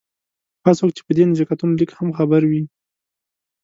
[0.63, 2.63] هر څوک چې په دې نزاکتونو لږ هم خبر وي.